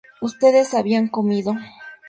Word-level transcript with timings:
ustedes 0.19 0.73
habían 0.73 1.09
comido 1.09 1.53